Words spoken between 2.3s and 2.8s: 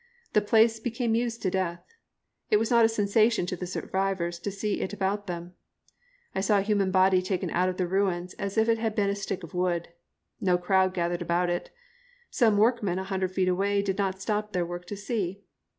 It was